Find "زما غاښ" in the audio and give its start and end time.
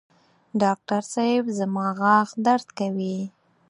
1.57-2.29